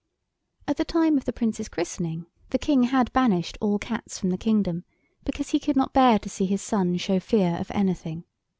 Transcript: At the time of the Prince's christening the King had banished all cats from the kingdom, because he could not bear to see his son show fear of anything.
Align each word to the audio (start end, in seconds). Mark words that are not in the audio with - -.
At 0.67 0.77
the 0.77 0.83
time 0.83 1.15
of 1.19 1.25
the 1.25 1.31
Prince's 1.31 1.69
christening 1.69 2.25
the 2.49 2.57
King 2.57 2.85
had 2.85 3.13
banished 3.13 3.55
all 3.61 3.77
cats 3.77 4.17
from 4.17 4.31
the 4.31 4.35
kingdom, 4.39 4.83
because 5.25 5.49
he 5.49 5.59
could 5.59 5.75
not 5.75 5.93
bear 5.93 6.17
to 6.17 6.27
see 6.27 6.47
his 6.47 6.63
son 6.63 6.97
show 6.97 7.19
fear 7.19 7.55
of 7.57 7.69
anything. 7.69 8.23